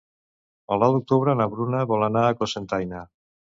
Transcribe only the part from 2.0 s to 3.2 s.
anar a Cocentaina.